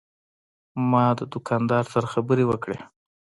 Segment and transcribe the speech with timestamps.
[0.89, 2.77] ما د دوکاندار سره خبرې وکړې.